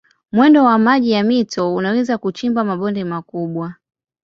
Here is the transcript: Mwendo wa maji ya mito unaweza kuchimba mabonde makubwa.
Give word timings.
Mwendo 0.31 0.63
wa 0.63 0.77
maji 0.77 1.11
ya 1.11 1.23
mito 1.23 1.75
unaweza 1.75 2.17
kuchimba 2.17 2.63
mabonde 2.63 3.03
makubwa. 3.03 3.73